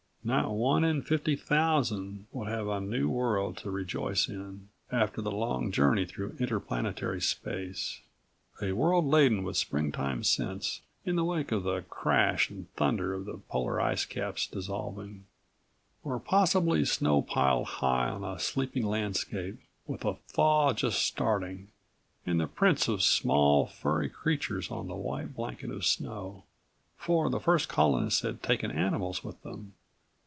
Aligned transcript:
Not 0.23 0.51
one 0.51 0.83
in 0.83 1.01
fifty 1.01 1.35
thousand 1.35 2.27
would 2.31 2.47
have 2.47 2.67
a 2.67 2.79
new 2.79 3.09
world 3.09 3.57
to 3.57 3.71
rejoice 3.71 4.27
in, 4.29 4.69
after 4.91 5.19
the 5.19 5.31
long 5.31 5.71
journey 5.71 6.05
through 6.05 6.37
interplanetary 6.39 7.19
space. 7.19 8.01
A 8.61 8.73
world 8.73 9.07
laden 9.07 9.43
with 9.43 9.57
springtime 9.57 10.23
scents, 10.23 10.81
in 11.05 11.15
the 11.15 11.23
wake 11.23 11.51
of 11.51 11.63
the 11.63 11.81
crash 11.89 12.51
and 12.51 12.71
thunder 12.75 13.15
of 13.15 13.25
the 13.25 13.37
polar 13.49 13.81
ice 13.81 14.05
caps 14.05 14.45
dissolving. 14.45 15.25
Or 16.03 16.19
possibly 16.19 16.85
snow 16.85 17.23
piled 17.23 17.65
high 17.79 18.07
on 18.09 18.23
a 18.23 18.37
sleeping 18.37 18.85
landscape, 18.85 19.57
with 19.87 20.05
a 20.05 20.17
thaw 20.27 20.71
just 20.73 21.01
starting, 21.03 21.69
and 22.27 22.39
the 22.39 22.45
prints 22.45 22.87
of 22.87 23.01
small 23.01 23.65
furry 23.65 24.07
creatures 24.07 24.69
on 24.69 24.87
the 24.87 24.93
white 24.95 25.33
blanket 25.35 25.71
of 25.71 25.83
snow, 25.83 26.43
for 26.95 27.27
the 27.27 27.39
first 27.39 27.67
colonists 27.67 28.21
had 28.21 28.43
taken 28.43 28.69
animals 28.69 29.23
with 29.23 29.41
them. 29.41 29.73